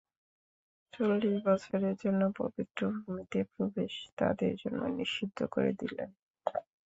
[0.93, 6.09] চল্লিশ বছরের জন্যে পবিত্র ভূমিতে প্রবেশ তাদের জন্যে নিষিদ্ধ করে দিলেন।